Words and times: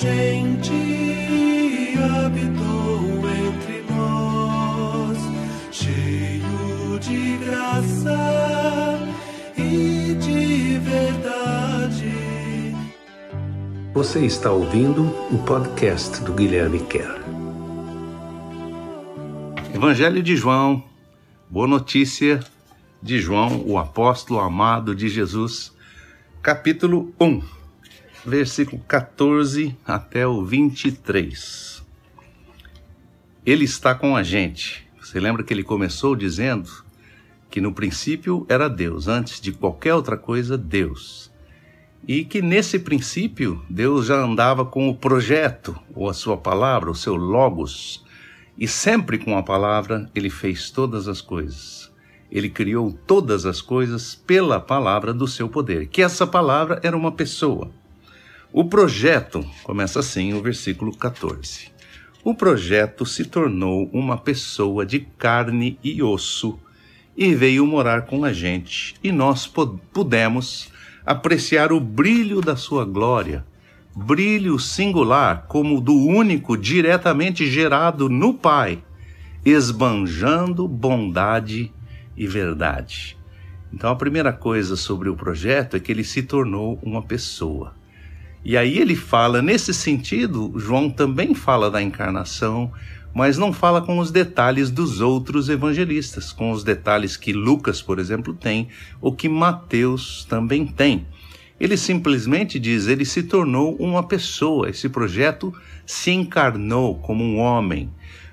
gente 0.00 0.72
habitou 1.98 3.28
entre 3.28 3.82
nós, 3.90 5.18
cheio 5.72 6.98
de 7.00 7.36
graça 7.38 9.00
e 9.56 10.14
de 10.14 10.78
verdade. 10.78 12.12
Você 13.92 14.24
está 14.24 14.52
ouvindo 14.52 15.02
o 15.32 15.38
podcast 15.44 16.22
do 16.22 16.32
Guilherme 16.32 16.78
Kerr. 16.78 17.18
Evangelho 19.74 20.22
de 20.22 20.36
João, 20.36 20.84
boa 21.50 21.66
notícia 21.66 22.38
de 23.02 23.18
João, 23.18 23.64
o 23.66 23.76
apóstolo 23.76 24.38
amado 24.38 24.94
de 24.94 25.08
Jesus, 25.08 25.72
capítulo 26.40 27.12
1, 27.20 27.57
versículo 28.28 28.82
14 28.86 29.74
até 29.84 30.26
o 30.26 30.44
23. 30.44 31.82
Ele 33.44 33.64
está 33.64 33.94
com 33.94 34.14
a 34.14 34.22
gente. 34.22 34.86
Você 35.00 35.18
lembra 35.18 35.42
que 35.42 35.54
ele 35.54 35.64
começou 35.64 36.14
dizendo 36.14 36.70
que 37.50 37.60
no 37.60 37.72
princípio 37.72 38.44
era 38.48 38.68
Deus, 38.68 39.08
antes 39.08 39.40
de 39.40 39.52
qualquer 39.52 39.94
outra 39.94 40.18
coisa, 40.18 40.58
Deus. 40.58 41.32
E 42.06 42.24
que 42.24 42.42
nesse 42.42 42.78
princípio 42.78 43.62
Deus 43.68 44.06
já 44.06 44.16
andava 44.16 44.64
com 44.64 44.88
o 44.88 44.94
projeto, 44.94 45.74
ou 45.94 46.08
a 46.08 46.14
sua 46.14 46.36
palavra, 46.36 46.90
o 46.90 46.94
seu 46.94 47.16
logos, 47.16 48.04
e 48.58 48.68
sempre 48.68 49.18
com 49.18 49.36
a 49.38 49.42
palavra 49.42 50.10
ele 50.14 50.28
fez 50.28 50.70
todas 50.70 51.08
as 51.08 51.22
coisas. 51.22 51.90
Ele 52.30 52.50
criou 52.50 52.92
todas 52.92 53.46
as 53.46 53.62
coisas 53.62 54.14
pela 54.14 54.60
palavra 54.60 55.14
do 55.14 55.26
seu 55.26 55.48
poder, 55.48 55.88
que 55.88 56.02
essa 56.02 56.26
palavra 56.26 56.78
era 56.82 56.96
uma 56.96 57.10
pessoa. 57.10 57.70
O 58.52 58.64
projeto 58.64 59.44
começa 59.62 60.00
assim, 60.00 60.32
o 60.34 60.42
versículo 60.42 60.96
14. 60.96 61.70
O 62.24 62.34
projeto 62.34 63.06
se 63.06 63.24
tornou 63.24 63.88
uma 63.92 64.16
pessoa 64.16 64.84
de 64.84 65.00
carne 65.00 65.78
e 65.82 66.02
osso 66.02 66.58
e 67.16 67.34
veio 67.34 67.66
morar 67.66 68.02
com 68.02 68.24
a 68.24 68.32
gente, 68.32 68.94
e 69.02 69.10
nós 69.10 69.46
pudemos 69.92 70.70
apreciar 71.04 71.72
o 71.72 71.80
brilho 71.80 72.40
da 72.40 72.56
sua 72.56 72.84
glória 72.84 73.44
brilho 73.98 74.60
singular 74.60 75.46
como 75.48 75.80
do 75.80 75.92
único 75.92 76.56
diretamente 76.56 77.50
gerado 77.50 78.08
no 78.08 78.32
Pai, 78.32 78.80
esbanjando 79.44 80.68
bondade 80.68 81.72
e 82.16 82.26
verdade. 82.26 83.18
Então, 83.72 83.90
a 83.90 83.96
primeira 83.96 84.32
coisa 84.32 84.76
sobre 84.76 85.08
o 85.08 85.16
projeto 85.16 85.76
é 85.76 85.80
que 85.80 85.90
ele 85.90 86.04
se 86.04 86.22
tornou 86.22 86.78
uma 86.80 87.02
pessoa. 87.02 87.74
E 88.44 88.56
aí 88.56 88.78
ele 88.78 88.94
fala, 88.94 89.42
nesse 89.42 89.74
sentido, 89.74 90.52
João 90.56 90.88
também 90.88 91.34
fala 91.34 91.70
da 91.70 91.82
encarnação, 91.82 92.72
mas 93.14 93.36
não 93.36 93.52
fala 93.52 93.82
com 93.82 93.98
os 93.98 94.10
detalhes 94.10 94.70
dos 94.70 95.00
outros 95.00 95.48
evangelistas, 95.48 96.32
com 96.32 96.52
os 96.52 96.62
detalhes 96.62 97.16
que 97.16 97.32
Lucas, 97.32 97.82
por 97.82 97.98
exemplo, 97.98 98.32
tem, 98.32 98.68
ou 99.00 99.12
que 99.12 99.28
Mateus 99.28 100.24
também 100.28 100.66
tem. 100.66 101.06
Ele 101.58 101.76
simplesmente 101.76 102.58
diz: 102.58 102.86
ele 102.86 103.04
se 103.04 103.24
tornou 103.24 103.74
uma 103.76 104.02
pessoa, 104.02 104.70
esse 104.70 104.88
projeto 104.88 105.52
se 105.84 106.10
encarnou 106.10 106.96
como 106.96 107.24
um 107.24 107.38
homem. 107.38 107.90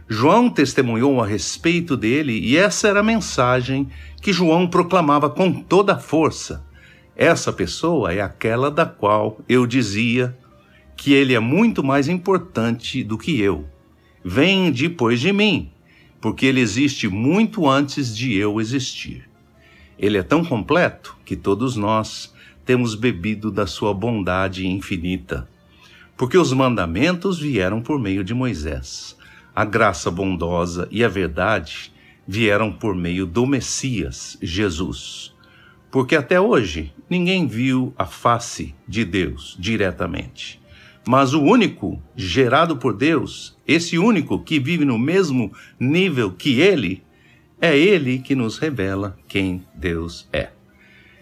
João 0.07 0.51
testemunhou 0.51 1.19
a 1.19 1.25
respeito 1.25 1.97
dele 1.97 2.39
e 2.39 2.55
essa 2.55 2.87
era 2.87 2.99
a 2.99 3.03
mensagem 3.03 3.89
que 4.21 4.31
João 4.31 4.67
proclamava 4.67 5.31
com 5.31 5.51
toda 5.51 5.93
a 5.93 5.99
força. 5.99 6.63
Essa 7.15 7.53
pessoa 7.53 8.11
é 8.13 8.19
aquela 8.19 8.69
da 8.69 8.85
qual 8.85 9.39
eu 9.47 9.65
dizia 9.65 10.37
que 10.97 11.13
ele 11.13 11.33
é 11.33 11.39
muito 11.39 11.83
mais 11.83 12.09
importante 12.09 13.03
do 13.03 13.17
que 13.17 13.39
eu. 13.39 13.65
Vem 14.23 14.71
depois 14.71 15.21
de 15.21 15.31
mim, 15.31 15.71
porque 16.19 16.45
ele 16.45 16.59
existe 16.59 17.07
muito 17.07 17.69
antes 17.69 18.15
de 18.15 18.33
eu 18.33 18.59
existir. 18.59 19.29
Ele 19.97 20.17
é 20.17 20.23
tão 20.23 20.43
completo 20.43 21.15
que 21.23 21.35
todos 21.35 21.75
nós 21.75 22.33
temos 22.65 22.95
bebido 22.95 23.51
da 23.51 23.67
sua 23.67 23.93
bondade 23.93 24.67
infinita. 24.67 25.47
Porque 26.17 26.37
os 26.37 26.51
mandamentos 26.51 27.39
vieram 27.39 27.81
por 27.81 27.99
meio 27.99 28.23
de 28.23 28.33
Moisés, 28.33 29.15
a 29.55 29.63
graça 29.63 30.09
bondosa 30.09 30.87
e 30.91 31.03
a 31.03 31.07
verdade 31.07 31.93
vieram 32.27 32.73
por 32.73 32.95
meio 32.95 33.25
do 33.25 33.45
Messias, 33.45 34.37
Jesus. 34.41 35.34
Porque 35.95 36.17
até 36.17 36.41
hoje 36.41 36.93
ninguém 37.09 37.47
viu 37.47 37.93
a 37.97 38.05
face 38.05 38.75
de 38.85 39.05
Deus 39.05 39.55
diretamente. 39.57 40.61
Mas 41.07 41.33
o 41.33 41.41
único 41.41 42.03
gerado 42.17 42.75
por 42.75 42.91
Deus, 42.91 43.57
esse 43.65 43.97
único 43.97 44.43
que 44.43 44.59
vive 44.59 44.83
no 44.83 44.99
mesmo 44.99 45.53
nível 45.79 46.33
que 46.33 46.59
ele, 46.59 47.01
é 47.61 47.77
ele 47.77 48.19
que 48.19 48.35
nos 48.35 48.57
revela 48.57 49.17
quem 49.25 49.65
Deus 49.73 50.27
é. 50.33 50.49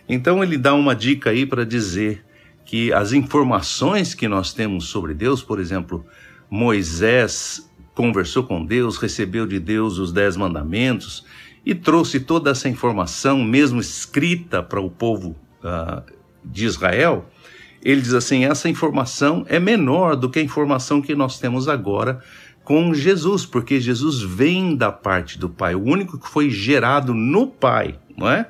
Então 0.10 0.44
ele 0.44 0.58
dá 0.58 0.74
uma 0.74 0.96
dica 0.96 1.30
aí 1.30 1.46
para 1.46 1.64
dizer 1.64 2.26
que 2.66 2.92
as 2.92 3.14
informações 3.14 4.16
que 4.16 4.28
nós 4.28 4.54
temos 4.54 4.86
sobre 4.86 5.14
Deus, 5.14 5.44
por 5.44 5.60
exemplo, 5.60 6.04
Moisés 6.50 7.72
conversou 7.94 8.42
com 8.42 8.66
Deus, 8.66 8.98
recebeu 8.98 9.46
de 9.46 9.60
Deus 9.60 10.00
os 10.00 10.12
dez 10.12 10.36
mandamentos 10.36 11.24
e 11.66 11.74
trouxe 11.74 12.20
toda 12.20 12.52
essa 12.52 12.68
informação, 12.68 13.44
mesmo 13.44 13.80
escrita 13.80 14.62
para 14.62 14.82
o 14.82 14.90
povo 14.90 15.36
uh, 15.64 16.04
de 16.44 16.66
Israel. 16.66 17.30
Ele 17.82 18.02
diz 18.02 18.14
assim: 18.14 18.46
essa 18.46 18.70
informação 18.70 19.46
é 19.48 19.60
menor 19.60 20.16
do 20.16 20.30
que 20.30 20.40
a 20.40 20.44
informação 20.44 21.02
que 21.02 21.16
nós 21.16 21.40
temos 21.40 21.68
agora 21.68 22.20
com 22.64 22.94
Jesus, 22.94 23.46
porque 23.46 23.80
Jesus 23.80 24.22
vem 24.22 24.76
da 24.76 24.92
parte 24.92 25.38
do 25.38 25.50
Pai, 25.50 25.76
o 25.76 25.84
único 25.84 26.18
que 26.18 26.30
foi 26.30 26.50
gerado 26.50 27.14
no 27.14 27.48
Pai, 27.48 28.00
não 28.18 28.30
é? 28.30 28.48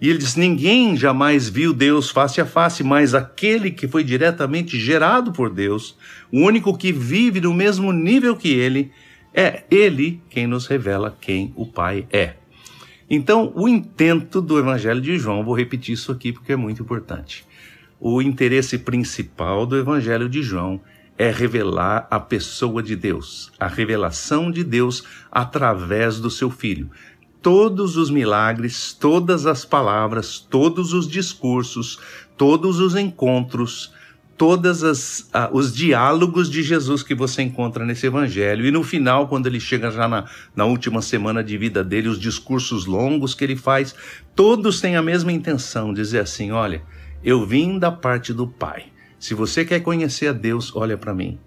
E 0.00 0.10
ele 0.10 0.18
diz: 0.18 0.36
Ninguém 0.36 0.96
jamais 0.96 1.48
viu 1.48 1.72
Deus 1.72 2.10
face 2.10 2.40
a 2.40 2.46
face, 2.46 2.84
mas 2.84 3.14
aquele 3.14 3.70
que 3.70 3.88
foi 3.88 4.04
diretamente 4.04 4.78
gerado 4.78 5.32
por 5.32 5.50
Deus, 5.50 5.96
o 6.30 6.40
único 6.40 6.76
que 6.76 6.92
vive 6.92 7.40
no 7.40 7.54
mesmo 7.54 7.92
nível 7.92 8.36
que 8.36 8.52
ele, 8.52 8.92
é 9.32 9.64
ele 9.70 10.20
quem 10.28 10.46
nos 10.46 10.66
revela 10.66 11.16
quem 11.18 11.52
o 11.56 11.66
Pai 11.66 12.06
é. 12.12 12.34
Então, 13.08 13.52
o 13.54 13.68
intento 13.68 14.40
do 14.40 14.58
Evangelho 14.58 15.00
de 15.00 15.18
João, 15.18 15.44
vou 15.44 15.54
repetir 15.54 15.94
isso 15.94 16.10
aqui 16.10 16.32
porque 16.32 16.52
é 16.52 16.56
muito 16.56 16.82
importante. 16.82 17.46
O 18.00 18.20
interesse 18.20 18.78
principal 18.78 19.64
do 19.64 19.76
Evangelho 19.76 20.28
de 20.28 20.42
João 20.42 20.80
é 21.16 21.30
revelar 21.30 22.06
a 22.10 22.20
pessoa 22.20 22.82
de 22.82 22.94
Deus, 22.94 23.50
a 23.58 23.68
revelação 23.68 24.50
de 24.50 24.62
Deus 24.62 25.04
através 25.30 26.20
do 26.20 26.30
seu 26.30 26.50
Filho 26.50 26.90
todos 27.46 27.96
os 27.96 28.10
milagres, 28.10 28.92
todas 28.92 29.46
as 29.46 29.64
palavras, 29.64 30.40
todos 30.40 30.92
os 30.92 31.06
discursos, 31.06 31.96
todos 32.36 32.80
os 32.80 32.96
encontros, 32.96 33.92
todos 34.36 35.28
ah, 35.32 35.48
os 35.52 35.74
diálogos 35.74 36.50
de 36.50 36.62
Jesus 36.62 37.02
que 37.02 37.14
você 37.14 37.42
encontra 37.42 37.84
nesse 37.84 38.06
evangelho. 38.06 38.66
E 38.66 38.70
no 38.70 38.82
final, 38.82 39.28
quando 39.28 39.46
ele 39.46 39.58
chega 39.58 39.90
já 39.90 40.06
na, 40.06 40.26
na 40.54 40.64
última 40.64 41.00
semana 41.00 41.42
de 41.42 41.56
vida 41.56 41.82
dele, 41.82 42.08
os 42.08 42.20
discursos 42.20 42.86
longos 42.86 43.34
que 43.34 43.44
ele 43.44 43.56
faz, 43.56 43.94
todos 44.34 44.80
têm 44.80 44.96
a 44.96 45.02
mesma 45.02 45.32
intenção, 45.32 45.92
dizer 45.92 46.20
assim: 46.20 46.50
olha, 46.52 46.82
eu 47.24 47.44
vim 47.46 47.78
da 47.78 47.90
parte 47.90 48.32
do 48.32 48.46
Pai. 48.46 48.84
Se 49.18 49.34
você 49.34 49.64
quer 49.64 49.80
conhecer 49.80 50.28
a 50.28 50.32
Deus, 50.32 50.74
olha 50.76 50.98
para 50.98 51.14
mim. 51.14 51.38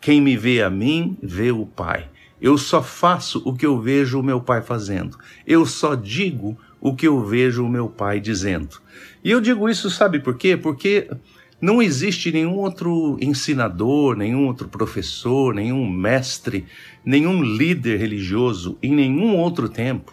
Quem 0.00 0.20
me 0.20 0.36
vê 0.36 0.62
a 0.62 0.70
mim, 0.70 1.18
vê 1.20 1.50
o 1.50 1.66
Pai. 1.66 2.08
Eu 2.40 2.56
só 2.56 2.80
faço 2.80 3.42
o 3.44 3.52
que 3.54 3.66
eu 3.66 3.80
vejo 3.80 4.20
o 4.20 4.22
meu 4.22 4.40
pai 4.40 4.62
fazendo. 4.62 5.18
Eu 5.44 5.66
só 5.66 5.96
digo 5.96 6.56
o 6.80 6.94
que 6.94 7.08
eu 7.08 7.24
vejo 7.24 7.64
o 7.64 7.68
meu 7.68 7.88
pai 7.88 8.20
dizendo. 8.20 8.80
E 9.24 9.30
eu 9.32 9.40
digo 9.40 9.68
isso, 9.68 9.90
sabe 9.90 10.20
por 10.20 10.36
quê? 10.36 10.56
Porque 10.56 11.10
não 11.60 11.82
existe 11.82 12.30
nenhum 12.30 12.54
outro 12.56 13.18
ensinador, 13.20 14.16
nenhum 14.16 14.46
outro 14.46 14.68
professor, 14.68 15.52
nenhum 15.52 15.90
mestre, 15.90 16.64
nenhum 17.04 17.42
líder 17.42 17.98
religioso 17.98 18.78
em 18.82 18.94
nenhum 18.94 19.36
outro 19.36 19.68
tempo 19.68 20.12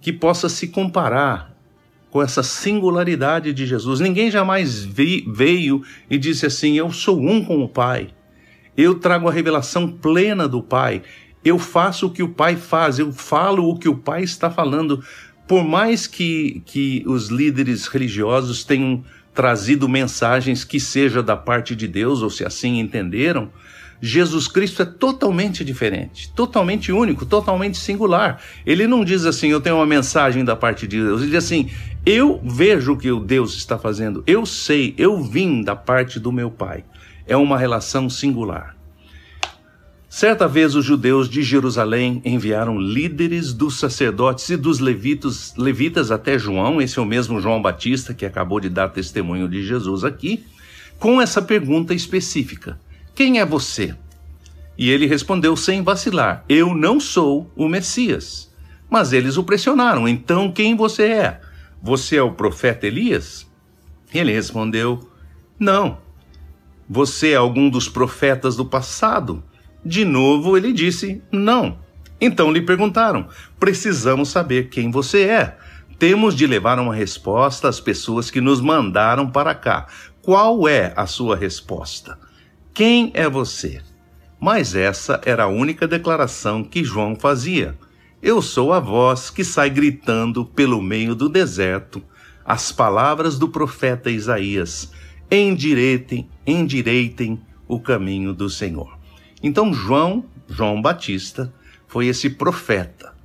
que 0.00 0.12
possa 0.12 0.48
se 0.48 0.68
comparar 0.68 1.56
com 2.10 2.22
essa 2.22 2.42
singularidade 2.42 3.52
de 3.52 3.66
Jesus. 3.66 4.00
Ninguém 4.00 4.30
jamais 4.30 4.84
veio 4.84 5.82
e 6.10 6.18
disse 6.18 6.46
assim: 6.46 6.76
Eu 6.76 6.92
sou 6.92 7.20
um 7.20 7.44
com 7.44 7.62
o 7.62 7.68
Pai. 7.68 8.08
Eu 8.76 8.96
trago 8.96 9.28
a 9.28 9.32
revelação 9.32 9.90
plena 9.90 10.48
do 10.48 10.62
Pai. 10.62 11.02
Eu 11.44 11.58
faço 11.58 12.06
o 12.06 12.10
que 12.10 12.22
o 12.22 12.28
Pai 12.28 12.56
faz, 12.56 12.98
eu 12.98 13.12
falo 13.12 13.68
o 13.68 13.78
que 13.78 13.88
o 13.88 13.96
Pai 13.96 14.22
está 14.22 14.50
falando. 14.50 15.02
Por 15.46 15.64
mais 15.64 16.06
que, 16.06 16.62
que 16.66 17.02
os 17.06 17.28
líderes 17.28 17.86
religiosos 17.86 18.64
tenham 18.64 19.02
trazido 19.38 19.88
mensagens 19.88 20.64
que 20.64 20.80
seja 20.80 21.22
da 21.22 21.36
parte 21.36 21.76
de 21.76 21.86
Deus, 21.86 22.22
ou 22.22 22.28
se 22.28 22.44
assim 22.44 22.80
entenderam, 22.80 23.52
Jesus 24.02 24.48
Cristo 24.48 24.82
é 24.82 24.84
totalmente 24.84 25.64
diferente, 25.64 26.28
totalmente 26.34 26.90
único, 26.90 27.24
totalmente 27.24 27.78
singular. 27.78 28.42
Ele 28.66 28.88
não 28.88 29.04
diz 29.04 29.24
assim, 29.24 29.46
eu 29.46 29.60
tenho 29.60 29.76
uma 29.76 29.86
mensagem 29.86 30.44
da 30.44 30.56
parte 30.56 30.88
de 30.88 31.00
Deus. 31.00 31.20
Ele 31.20 31.30
diz 31.30 31.44
assim, 31.44 31.70
eu 32.04 32.40
vejo 32.44 32.94
o 32.94 32.96
que 32.96 33.12
o 33.12 33.20
Deus 33.20 33.54
está 33.54 33.78
fazendo, 33.78 34.24
eu 34.26 34.44
sei, 34.44 34.92
eu 34.98 35.22
vim 35.22 35.62
da 35.62 35.76
parte 35.76 36.18
do 36.18 36.32
meu 36.32 36.50
Pai. 36.50 36.82
é 37.24 37.36
uma 37.36 37.56
relação 37.56 38.10
singular. 38.10 38.77
Certa 40.18 40.48
vez 40.48 40.74
os 40.74 40.84
judeus 40.84 41.28
de 41.28 41.44
Jerusalém 41.44 42.20
enviaram 42.24 42.76
líderes 42.76 43.52
dos 43.52 43.78
sacerdotes 43.78 44.48
e 44.48 44.56
dos 44.56 44.80
levitos, 44.80 45.54
levitas 45.56 46.10
até 46.10 46.36
João, 46.36 46.82
esse 46.82 46.98
é 46.98 47.02
o 47.02 47.06
mesmo 47.06 47.40
João 47.40 47.62
Batista 47.62 48.12
que 48.12 48.26
acabou 48.26 48.58
de 48.58 48.68
dar 48.68 48.88
testemunho 48.88 49.48
de 49.48 49.64
Jesus 49.64 50.02
aqui, 50.02 50.44
com 50.98 51.22
essa 51.22 51.40
pergunta 51.40 51.94
específica: 51.94 52.80
Quem 53.14 53.38
é 53.38 53.46
você? 53.46 53.94
E 54.76 54.90
ele 54.90 55.06
respondeu 55.06 55.56
sem 55.56 55.84
vacilar: 55.84 56.44
Eu 56.48 56.74
não 56.74 56.98
sou 56.98 57.48
o 57.54 57.68
Messias. 57.68 58.52
Mas 58.90 59.12
eles 59.12 59.36
o 59.36 59.44
pressionaram: 59.44 60.08
Então 60.08 60.50
quem 60.50 60.74
você 60.74 61.04
é? 61.04 61.40
Você 61.80 62.16
é 62.16 62.22
o 62.22 62.32
profeta 62.32 62.88
Elias? 62.88 63.46
Ele 64.12 64.32
respondeu: 64.32 64.98
Não. 65.60 65.98
Você 66.90 67.30
é 67.30 67.36
algum 67.36 67.70
dos 67.70 67.88
profetas 67.88 68.56
do 68.56 68.64
passado? 68.64 69.44
De 69.88 70.04
novo 70.04 70.54
ele 70.54 70.70
disse: 70.70 71.22
Não. 71.32 71.78
Então 72.20 72.52
lhe 72.52 72.60
perguntaram: 72.60 73.26
Precisamos 73.58 74.28
saber 74.28 74.68
quem 74.68 74.90
você 74.90 75.22
é. 75.22 75.56
Temos 75.98 76.34
de 76.34 76.46
levar 76.46 76.78
uma 76.78 76.94
resposta 76.94 77.70
às 77.70 77.80
pessoas 77.80 78.30
que 78.30 78.38
nos 78.38 78.60
mandaram 78.60 79.30
para 79.30 79.54
cá. 79.54 79.86
Qual 80.20 80.68
é 80.68 80.92
a 80.94 81.06
sua 81.06 81.34
resposta? 81.36 82.18
Quem 82.74 83.10
é 83.14 83.26
você? 83.30 83.80
Mas 84.38 84.74
essa 84.74 85.22
era 85.24 85.44
a 85.44 85.48
única 85.48 85.88
declaração 85.88 86.62
que 86.62 86.84
João 86.84 87.16
fazia. 87.16 87.74
Eu 88.22 88.42
sou 88.42 88.74
a 88.74 88.80
voz 88.80 89.30
que 89.30 89.42
sai 89.42 89.70
gritando 89.70 90.44
pelo 90.44 90.82
meio 90.82 91.14
do 91.14 91.30
deserto 91.30 92.02
as 92.44 92.70
palavras 92.70 93.38
do 93.38 93.48
profeta 93.48 94.10
Isaías: 94.10 94.92
endireitem, 95.30 96.28
endireitem 96.46 97.40
o 97.66 97.80
caminho 97.80 98.34
do 98.34 98.50
Senhor. 98.50 98.97
Então, 99.42 99.72
João, 99.72 100.24
João 100.48 100.80
Batista, 100.82 101.52
foi 101.86 102.06
esse 102.06 102.30
profeta. 102.30 103.16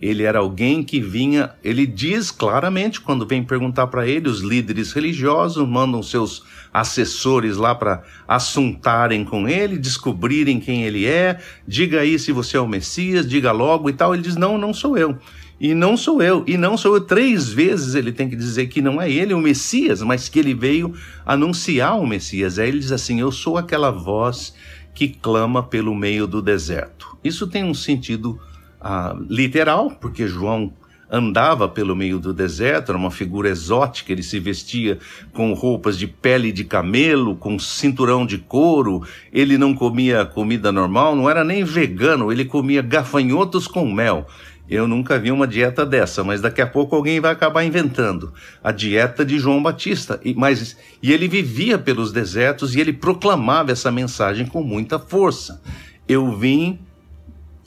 Ele 0.00 0.24
era 0.24 0.40
alguém 0.40 0.82
que 0.82 1.00
vinha, 1.00 1.54
ele 1.64 1.86
diz 1.86 2.30
claramente 2.30 3.00
quando 3.00 3.26
vem 3.26 3.42
perguntar 3.42 3.86
para 3.86 4.06
ele, 4.06 4.28
os 4.28 4.40
líderes 4.40 4.92
religiosos 4.92 5.66
mandam 5.66 6.02
seus 6.02 6.44
assessores 6.72 7.56
lá 7.56 7.74
para 7.74 8.02
assuntarem 8.28 9.24
com 9.24 9.48
ele, 9.48 9.78
descobrirem 9.78 10.60
quem 10.60 10.84
ele 10.84 11.06
é, 11.06 11.40
diga 11.66 12.00
aí 12.00 12.18
se 12.18 12.30
você 12.30 12.58
é 12.58 12.60
o 12.60 12.68
Messias, 12.68 13.26
diga 13.26 13.52
logo 13.52 13.88
e 13.88 13.92
tal. 13.94 14.12
Ele 14.12 14.22
diz: 14.22 14.36
Não, 14.36 14.58
não 14.58 14.74
sou 14.74 14.98
eu. 14.98 15.18
E 15.58 15.72
não 15.72 15.96
sou 15.96 16.22
eu, 16.22 16.44
e 16.46 16.58
não 16.58 16.76
sou 16.76 16.96
eu. 16.96 17.00
Três 17.00 17.48
vezes 17.48 17.94
ele 17.94 18.12
tem 18.12 18.28
que 18.28 18.36
dizer 18.36 18.66
que 18.66 18.82
não 18.82 19.00
é 19.00 19.10
ele 19.10 19.32
o 19.32 19.40
Messias, 19.40 20.02
mas 20.02 20.28
que 20.28 20.38
ele 20.38 20.52
veio 20.52 20.94
anunciar 21.24 21.98
o 21.98 22.06
Messias. 22.06 22.58
Aí 22.58 22.68
ele 22.68 22.80
diz 22.80 22.92
assim: 22.92 23.20
Eu 23.20 23.32
sou 23.32 23.56
aquela 23.56 23.90
voz 23.90 24.52
que 24.96 25.08
clama 25.08 25.62
pelo 25.62 25.94
meio 25.94 26.26
do 26.26 26.40
deserto. 26.40 27.18
Isso 27.22 27.46
tem 27.46 27.62
um 27.62 27.74
sentido 27.74 28.40
ah, 28.80 29.14
literal, 29.28 29.90
porque 29.90 30.26
João 30.26 30.72
andava 31.10 31.68
pelo 31.68 31.94
meio 31.94 32.18
do 32.18 32.32
deserto, 32.32 32.90
era 32.90 32.98
uma 32.98 33.10
figura 33.10 33.50
exótica, 33.50 34.10
ele 34.10 34.22
se 34.22 34.40
vestia 34.40 34.98
com 35.34 35.52
roupas 35.52 35.98
de 35.98 36.06
pele 36.06 36.50
de 36.50 36.64
camelo, 36.64 37.36
com 37.36 37.58
cinturão 37.58 38.24
de 38.24 38.38
couro, 38.38 39.02
ele 39.30 39.58
não 39.58 39.74
comia 39.74 40.24
comida 40.24 40.72
normal, 40.72 41.14
não 41.14 41.28
era 41.28 41.44
nem 41.44 41.62
vegano, 41.62 42.32
ele 42.32 42.46
comia 42.46 42.80
gafanhotos 42.80 43.68
com 43.68 43.92
mel. 43.92 44.26
Eu 44.68 44.88
nunca 44.88 45.18
vi 45.18 45.30
uma 45.30 45.46
dieta 45.46 45.86
dessa, 45.86 46.24
mas 46.24 46.40
daqui 46.40 46.60
a 46.60 46.66
pouco 46.66 46.96
alguém 46.96 47.20
vai 47.20 47.32
acabar 47.32 47.64
inventando 47.64 48.32
a 48.62 48.72
dieta 48.72 49.24
de 49.24 49.38
João 49.38 49.62
Batista. 49.62 50.20
E, 50.24 50.34
mas, 50.34 50.76
e 51.00 51.12
ele 51.12 51.28
vivia 51.28 51.78
pelos 51.78 52.10
desertos 52.10 52.74
e 52.74 52.80
ele 52.80 52.92
proclamava 52.92 53.70
essa 53.70 53.92
mensagem 53.92 54.46
com 54.46 54.62
muita 54.62 54.98
força. 54.98 55.62
Eu 56.08 56.36
vim 56.36 56.80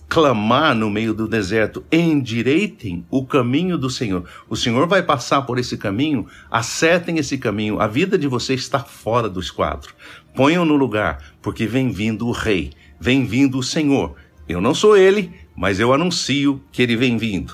clamar 0.09 0.75
no 0.75 0.89
meio 0.89 1.13
do 1.13 1.27
deserto: 1.27 1.85
endireitem 1.91 3.05
o 3.09 3.25
caminho 3.25 3.77
do 3.77 3.89
Senhor. 3.89 4.25
O 4.49 4.55
Senhor 4.55 4.87
vai 4.87 5.03
passar 5.03 5.43
por 5.43 5.59
esse 5.59 5.77
caminho, 5.77 6.27
acertem 6.51 7.17
esse 7.17 7.37
caminho. 7.37 7.79
A 7.79 7.87
vida 7.87 8.17
de 8.17 8.27
você 8.27 8.55
está 8.55 8.79
fora 8.79 9.29
do 9.29 9.39
esquadro. 9.39 9.93
Ponham 10.35 10.65
no 10.65 10.75
lugar, 10.75 11.23
porque 11.41 11.65
vem 11.65 11.91
vindo 11.91 12.27
o 12.27 12.31
Rei, 12.31 12.71
vem 12.99 13.25
vindo 13.25 13.57
o 13.57 13.63
Senhor. 13.63 14.15
Eu 14.47 14.59
não 14.59 14.73
sou 14.73 14.97
ele, 14.97 15.31
mas 15.59 15.77
eu 15.77 15.93
anuncio 15.93 16.63
que 16.71 16.81
ele 16.81 16.95
vem 16.95 17.17
vindo. 17.17 17.53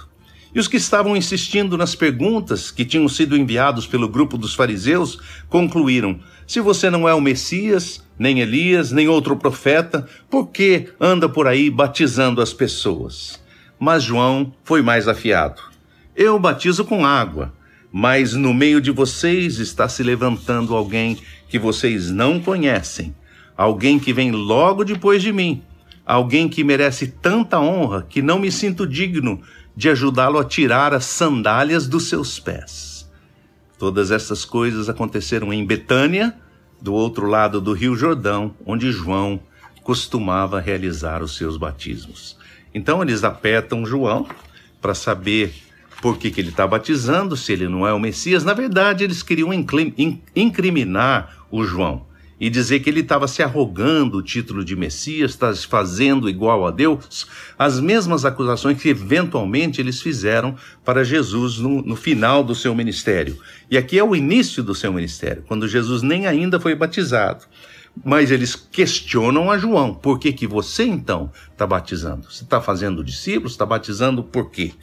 E 0.54 0.60
os 0.60 0.68
que 0.68 0.78
estavam 0.78 1.18
insistindo 1.18 1.75
nas 1.75 1.96
perguntas 1.96 2.69
que 2.69 2.86
tinham 2.86 3.10
sido 3.10 3.36
enviados 3.36 3.88
pelo 3.88 4.07
grupo 4.07 4.38
dos 4.38 4.54
fariseus 4.54 5.18
concluíram: 5.50 6.19
se 6.46 6.62
você 6.62 6.88
não 6.92 7.10
é 7.10 7.16
o 7.16 7.19
Messias, 7.19 8.06
nem 8.18 8.42
Elias, 8.42 8.92
nem 8.92 9.07
outro 9.07 9.36
profeta, 9.36 10.07
por 10.30 10.50
que 10.50 10.90
anda 11.00 11.28
por 11.28 11.48
aí 11.48 11.68
batizando 11.72 12.44
as 12.44 12.54
pessoas? 12.54 13.44
Mas 13.80 14.04
João 14.04 14.54
foi 14.63 14.84
mais 14.84 15.07
afiado. 15.07 15.60
Eu 16.16 16.38
batizo 16.38 16.86
com 16.86 17.04
água, 17.04 17.52
mas 17.92 18.34
no 18.34 18.54
meio 18.54 18.80
de 18.80 18.92
vocês 18.92 19.57
está 19.57 19.90
se 19.90 20.04
levantando 20.04 20.75
alguém 20.75 21.18
que 21.50 21.57
vocês 21.57 22.12
não 22.12 22.40
conhecem, 22.40 23.16
alguém 23.57 23.98
que 23.98 24.13
vem 24.13 24.30
logo 24.30 24.84
depois 24.84 25.24
de 25.24 25.34
mim 25.34 25.63
alguém 26.06 26.48
que 26.48 26.63
merece 26.63 27.07
tanta 27.07 27.60
honra 27.60 28.06
que 28.07 28.22
não 28.22 28.40
me 28.40 28.52
sinto 28.52 28.86
digno 28.86 29.42
de 29.75 29.90
ajudá-lo 29.90 30.38
a 30.38 30.46
tirar 30.46 30.94
as 30.94 31.06
sandálias 31.06 31.88
dos 31.88 32.07
seus 32.07 32.40
pés. 32.40 33.10
Todas 33.78 34.12
essas 34.12 34.46
coisas 34.46 34.88
aconteceram 34.88 35.52
em 35.52 35.66
Betânia, 35.66 36.36
do 36.80 36.94
outro 36.94 37.25
lado 37.28 37.60
do 37.60 37.74
Rio 37.74 37.96
Jordão, 37.96 38.54
onde 38.66 38.92
João 38.92 39.40
costumava 39.84 40.60
realizar 40.60 41.24
os 41.24 41.36
seus 41.36 41.57
batismos. 41.57 42.38
Então 42.74 43.02
eles 43.02 43.24
apertam 43.24 43.86
João 43.86 44.28
para 44.81 44.94
saber 44.94 45.54
por 46.02 46.18
que, 46.18 46.30
que 46.30 46.40
ele 46.40 46.50
está 46.50 46.68
batizando, 46.68 47.36
se 47.36 47.52
ele 47.52 47.68
não 47.68 47.88
é 47.88 47.94
o 47.94 48.00
Messias. 48.00 48.44
Na 48.44 48.54
verdade, 48.54 49.04
eles 49.04 49.24
queriam 49.24 49.52
incriminar 50.36 51.46
o 51.50 51.63
João 51.63 52.06
e 52.40 52.50
dizer 52.50 52.82
que 52.82 52.90
ele 52.90 53.00
estava 53.00 53.28
se 53.28 53.42
arrogando 53.42 54.18
o 54.18 54.22
título 54.22 54.64
de 54.64 54.76
Messias, 54.76 55.32
está 55.32 55.54
fazendo 55.56 56.30
igual 56.30 56.66
a 56.66 56.72
Deus, 56.72 57.28
as 57.58 57.80
mesmas 57.80 58.26
acusações 58.26 58.82
que 58.82 58.90
eventualmente 58.90 59.80
eles 59.80 60.02
fizeram 60.02 60.56
para 60.84 61.04
Jesus 61.04 61.58
no, 61.58 61.82
no, 61.82 61.96
final 61.96 62.44
do 62.44 62.54
seu 62.54 62.76
ministério. 62.76 63.38
E 63.72 63.78
aqui 63.78 63.98
é 63.98 64.04
o 64.04 64.16
início 64.16 64.62
do 64.62 64.76
seu 64.76 64.92
ministério, 64.92 65.44
quando 65.48 65.68
Jesus 65.68 66.02
nem 66.02 66.28
ainda 66.28 66.60
foi 66.60 66.76
batizado. 66.76 67.46
Mas 68.04 68.30
eles 68.30 68.56
questionam 68.56 69.50
a 69.50 69.57
João: 69.57 69.94
por 69.94 70.19
que, 70.19 70.33
que 70.33 70.45
você 70.45 70.83
então 70.83 71.31
está 71.50 71.66
batizando? 71.66 72.30
Você 72.30 72.44
está 72.44 72.59
fazendo 72.59 73.02
discípulos? 73.02 73.54
Está 73.54 73.66
batizando 73.66 74.21
por 74.21 74.52
quê? 74.52 74.74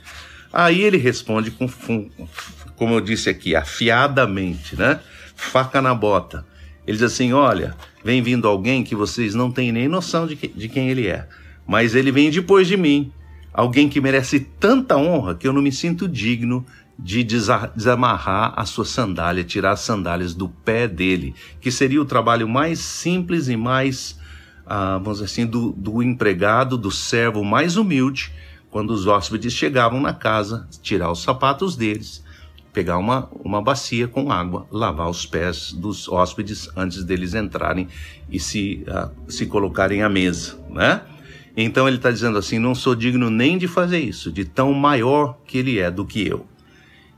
Aí 0.50 0.80
ele 0.80 0.96
responde 0.96 1.50
com, 1.50 1.68
como 2.74 2.94
eu 2.94 3.00
disse 3.02 3.28
aqui, 3.28 3.54
afiadamente, 3.54 4.76
né? 4.76 5.00
Faca 5.36 5.82
na 5.82 5.94
bota. 5.94 6.46
Ele 6.86 6.96
diz 6.96 7.02
assim: 7.02 7.32
Olha, 7.32 7.74
vem 8.04 8.22
vindo 8.22 8.48
alguém 8.48 8.82
que 8.82 8.94
vocês 8.94 9.34
não 9.34 9.50
têm 9.50 9.72
nem 9.72 9.88
noção 9.88 10.26
de, 10.26 10.36
que, 10.36 10.48
de 10.48 10.68
quem 10.68 10.88
ele 10.90 11.06
é, 11.06 11.28
mas 11.66 11.94
ele 11.94 12.10
vem 12.10 12.30
depois 12.30 12.66
de 12.66 12.76
mim. 12.76 13.12
Alguém 13.52 13.88
que 13.88 14.00
merece 14.00 14.40
tanta 14.40 14.96
honra 14.96 15.34
que 15.34 15.46
eu 15.46 15.52
não 15.52 15.60
me 15.60 15.70
sinto 15.70 16.08
digno 16.08 16.64
de 16.98 17.22
desamarrar 17.22 18.54
a 18.56 18.64
sua 18.64 18.84
sandália, 18.84 19.44
tirar 19.44 19.72
as 19.72 19.80
sandálias 19.80 20.34
do 20.34 20.48
pé 20.48 20.88
dele, 20.88 21.34
que 21.60 21.70
seria 21.70 22.00
o 22.00 22.04
trabalho 22.04 22.48
mais 22.48 22.78
simples 22.78 23.48
e 23.48 23.56
mais, 23.56 24.18
ah, 24.66 24.98
vamos 24.98 25.18
dizer 25.18 25.24
assim, 25.24 25.46
do, 25.46 25.72
do 25.72 26.02
empregado, 26.02 26.78
do 26.78 26.90
servo 26.90 27.44
mais 27.44 27.76
humilde, 27.76 28.32
quando 28.70 28.90
os 28.90 29.06
hóspedes 29.06 29.52
chegavam 29.52 30.00
na 30.00 30.14
casa, 30.14 30.66
tirar 30.80 31.10
os 31.10 31.22
sapatos 31.22 31.76
deles 31.76 32.21
pegar 32.72 32.98
uma, 32.98 33.28
uma 33.44 33.60
bacia 33.60 34.08
com 34.08 34.32
água, 34.32 34.66
lavar 34.70 35.08
os 35.08 35.26
pés 35.26 35.72
dos 35.72 36.08
hóspedes 36.08 36.68
antes 36.74 37.04
deles 37.04 37.34
entrarem 37.34 37.86
e 38.30 38.40
se, 38.40 38.84
uh, 38.88 39.10
se 39.30 39.46
colocarem 39.46 40.02
à 40.02 40.08
mesa, 40.08 40.58
né? 40.70 41.02
Então 41.56 41.86
ele 41.86 41.98
está 41.98 42.10
dizendo 42.10 42.38
assim: 42.38 42.58
não 42.58 42.74
sou 42.74 42.94
digno 42.94 43.28
nem 43.28 43.58
de 43.58 43.68
fazer 43.68 44.00
isso, 44.00 44.32
de 44.32 44.44
tão 44.44 44.72
maior 44.72 45.38
que 45.46 45.58
ele 45.58 45.78
é 45.78 45.90
do 45.90 46.04
que 46.04 46.26
eu. 46.26 46.46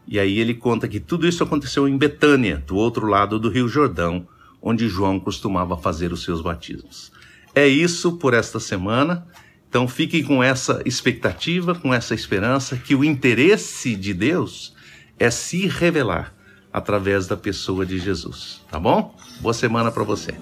E 0.06 0.18
aí 0.18 0.38
ele 0.38 0.54
conta 0.54 0.88
que 0.88 1.00
tudo 1.00 1.26
isso 1.26 1.42
aconteceu 1.42 1.88
em 1.88 1.96
Betânia, 1.96 2.62
do 2.66 2.76
outro 2.76 3.06
lado 3.06 3.38
do 3.38 3.48
Rio 3.48 3.68
Jordão, 3.68 4.26
onde 4.60 4.88
João 4.88 5.18
costumava 5.18 5.78
fazer 5.78 6.12
os 6.12 6.22
seus 6.22 6.42
batismos. 6.42 7.10
É 7.54 7.66
isso 7.66 8.16
por 8.16 8.34
esta 8.34 8.58
semana. 8.58 9.26
Então 9.68 9.88
fiquem 9.88 10.22
com 10.22 10.42
essa 10.42 10.82
expectativa, 10.84 11.74
com 11.74 11.92
essa 11.92 12.14
esperança 12.14 12.76
que 12.76 12.94
o 12.94 13.02
interesse 13.02 13.96
de 13.96 14.12
Deus 14.12 14.73
é 15.18 15.30
se 15.30 15.66
revelar 15.66 16.34
através 16.72 17.26
da 17.26 17.36
pessoa 17.36 17.86
de 17.86 17.98
Jesus, 17.98 18.60
tá 18.70 18.80
bom? 18.80 19.14
Boa 19.40 19.54
semana 19.54 19.90
para 19.90 20.02
você. 20.02 20.34